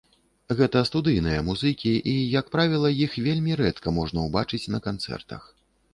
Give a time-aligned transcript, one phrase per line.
[0.59, 5.43] Гэта студыйныя музыкі і, як правіла, іх вельмі рэдка можна ўбачыць на канцэртах.